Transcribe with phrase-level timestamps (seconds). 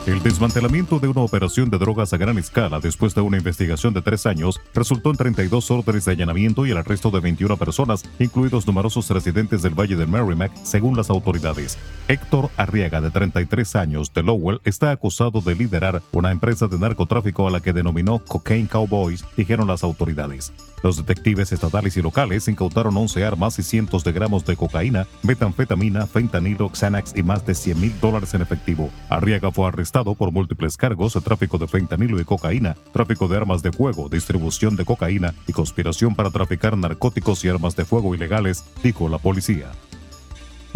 [0.06, 4.04] El desmantelamiento de una operación de drogas a gran escala después de una investigación de
[4.04, 8.68] tres años resultó en 32 órdenes de allanamiento y el arresto de 21 personas, incluidos
[8.68, 11.80] numerosos residentes del Valle de Merrimack, según las autoridades.
[12.08, 17.48] Héctor Arriaga, de 33 años, de Lowell, está acusado de liderar una empresa de narcotráfico
[17.48, 20.54] a la que denominó Cocaine Cowboys, dijeron las autoridades.
[20.84, 26.06] Los detectives estatales y locales incautaron 11 armas y cientos de gramos de cocaína, metanfetamina,
[26.06, 28.92] fentanilo, Xanax y más de 100 mil dólares en efectivo.
[29.10, 29.66] Arriaga fue
[30.04, 34.76] por múltiples cargos de tráfico de fentanilo y cocaína, tráfico de armas de fuego, distribución
[34.76, 39.72] de cocaína y conspiración para traficar narcóticos y armas de fuego ilegales, dijo la policía.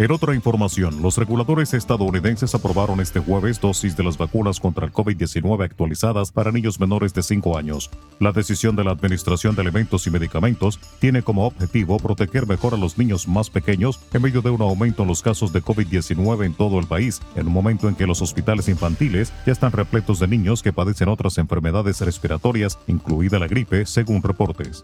[0.00, 4.94] En otra información, los reguladores estadounidenses aprobaron este jueves dosis de las vacunas contra el
[4.94, 7.90] COVID-19 actualizadas para niños menores de 5 años.
[8.18, 12.78] La decisión de la Administración de Alimentos y Medicamentos tiene como objetivo proteger mejor a
[12.78, 16.54] los niños más pequeños en medio de un aumento en los casos de COVID-19 en
[16.54, 20.28] todo el país, en un momento en que los hospitales infantiles ya están repletos de
[20.28, 24.82] niños que padecen otras enfermedades respiratorias, incluida la gripe, según reportes.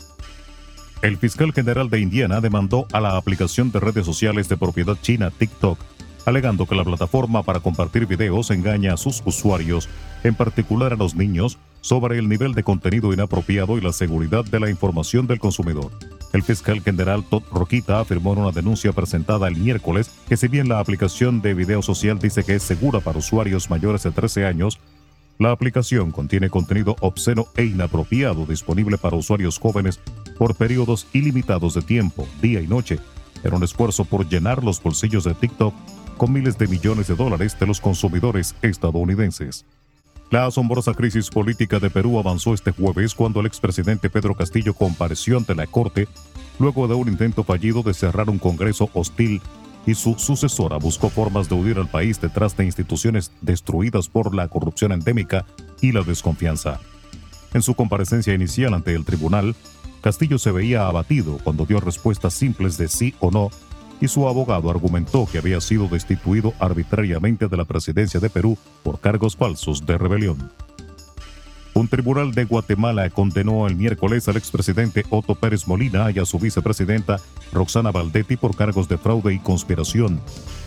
[1.06, 5.30] El fiscal general de Indiana demandó a la aplicación de redes sociales de propiedad china
[5.30, 5.78] TikTok,
[6.24, 9.88] alegando que la plataforma para compartir videos engaña a sus usuarios,
[10.24, 14.58] en particular a los niños, sobre el nivel de contenido inapropiado y la seguridad de
[14.58, 15.92] la información del consumidor.
[16.32, 20.68] El fiscal general Todd Roquita afirmó en una denuncia presentada el miércoles que si bien
[20.68, 24.80] la aplicación de video social dice que es segura para usuarios mayores de 13 años,
[25.38, 30.00] la aplicación contiene contenido obsceno e inapropiado disponible para usuarios jóvenes
[30.36, 32.98] por periodos ilimitados de tiempo, día y noche,
[33.42, 35.74] en un esfuerzo por llenar los bolsillos de TikTok
[36.16, 39.64] con miles de millones de dólares de los consumidores estadounidenses.
[40.30, 45.36] La asombrosa crisis política de Perú avanzó este jueves cuando el expresidente Pedro Castillo compareció
[45.36, 46.08] ante la Corte
[46.58, 49.40] luego de un intento fallido de cerrar un Congreso hostil
[49.86, 54.48] y su sucesora buscó formas de huir al país detrás de instituciones destruidas por la
[54.48, 55.46] corrupción endémica
[55.80, 56.80] y la desconfianza.
[57.54, 59.54] En su comparecencia inicial ante el tribunal,
[60.06, 63.50] Castillo se veía abatido cuando dio respuestas simples de sí o no
[64.00, 69.00] y su abogado argumentó que había sido destituido arbitrariamente de la presidencia de Perú por
[69.00, 70.52] cargos falsos de rebelión.
[71.74, 76.38] Un tribunal de Guatemala condenó el miércoles al expresidente Otto Pérez Molina y a su
[76.38, 77.18] vicepresidenta
[77.52, 80.20] Roxana Valdetti por cargos de fraude y conspiración.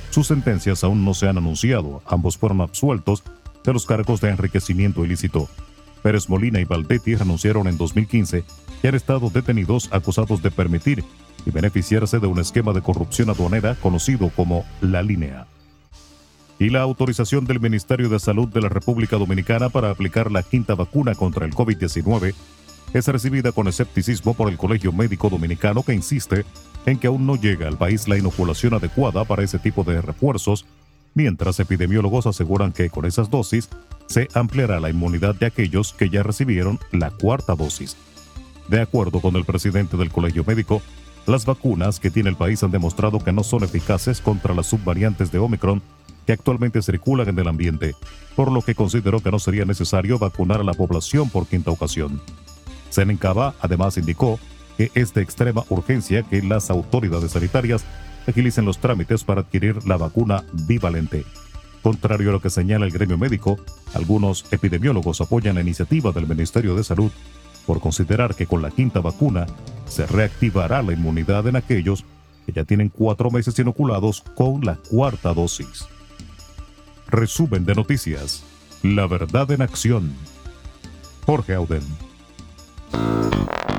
[0.09, 3.23] Sus sentencias aún no se han anunciado, ambos fueron absueltos
[3.63, 5.47] de los cargos de enriquecimiento ilícito.
[6.01, 8.43] Pérez Molina y Valdetti renunciaron en 2015
[8.81, 11.03] y han estado detenidos acusados de permitir
[11.45, 15.47] y beneficiarse de un esquema de corrupción aduanera conocido como La Línea.
[16.59, 20.75] Y la autorización del Ministerio de Salud de la República Dominicana para aplicar la quinta
[20.75, 22.33] vacuna contra el COVID-19
[22.93, 26.45] es recibida con escepticismo por el Colegio Médico Dominicano que insiste
[26.85, 30.65] en que aún no llega al país la inoculación adecuada para ese tipo de refuerzos,
[31.13, 33.69] mientras epidemiólogos aseguran que con esas dosis
[34.07, 37.95] se ampliará la inmunidad de aquellos que ya recibieron la cuarta dosis.
[38.67, 40.81] De acuerdo con el presidente del Colegio Médico,
[41.25, 45.31] las vacunas que tiene el país han demostrado que no son eficaces contra las subvariantes
[45.31, 45.81] de Omicron
[46.25, 47.95] que actualmente circulan en el ambiente,
[48.35, 52.21] por lo que consideró que no sería necesario vacunar a la población por quinta ocasión.
[52.89, 54.39] Senencaba además indicó
[54.77, 57.83] que es de extrema urgencia que las autoridades sanitarias
[58.29, 61.25] agilicen los trámites para adquirir la vacuna bivalente.
[61.81, 63.57] Contrario a lo que señala el gremio médico,
[63.93, 67.11] algunos epidemiólogos apoyan la iniciativa del Ministerio de Salud
[67.65, 69.45] por considerar que con la quinta vacuna
[69.87, 72.03] se reactivará la inmunidad en aquellos
[72.45, 75.85] que ya tienen cuatro meses inoculados con la cuarta dosis.
[77.07, 78.43] Resumen de noticias.
[78.83, 80.13] La verdad en acción.
[81.25, 81.83] Jorge Auden.